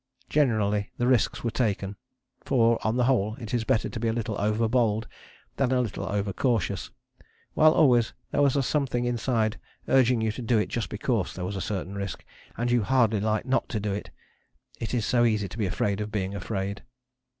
Generally 0.31 0.89
the 0.97 1.05
risks 1.05 1.43
were 1.43 1.51
taken, 1.51 1.95
for, 2.43 2.79
on 2.81 2.95
the 2.97 3.03
whole, 3.03 3.35
it 3.35 3.53
is 3.53 3.63
better 3.63 3.87
to 3.87 3.99
be 3.99 4.07
a 4.07 4.13
little 4.13 4.35
over 4.41 4.67
bold 4.67 5.07
than 5.57 5.71
a 5.71 5.79
little 5.79 6.05
over 6.09 6.33
cautious, 6.33 6.89
while 7.53 7.71
always 7.71 8.11
there 8.31 8.41
was 8.41 8.55
a 8.55 8.63
something 8.63 9.05
inside 9.05 9.59
urging 9.87 10.19
you 10.19 10.31
to 10.31 10.41
do 10.41 10.57
it 10.57 10.69
just 10.69 10.89
because 10.89 11.35
there 11.35 11.45
was 11.45 11.55
a 11.55 11.61
certain 11.61 11.93
risk, 11.93 12.25
and 12.57 12.71
you 12.71 12.81
hardly 12.81 13.19
liked 13.19 13.45
not 13.45 13.69
to 13.69 13.79
do 13.79 13.93
it. 13.93 14.09
It 14.79 14.95
is 14.95 15.05
so 15.05 15.23
easy 15.23 15.47
to 15.47 15.57
be 15.59 15.67
afraid 15.67 16.01
of 16.01 16.11
being 16.11 16.33
afraid! 16.33 16.81